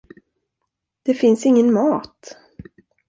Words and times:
Det 1.03 1.13
finns 1.13 1.45
ingen 1.45 1.73
mat! 1.73 2.37